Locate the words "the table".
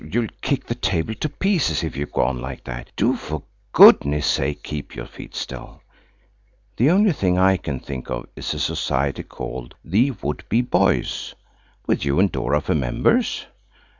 0.65-1.13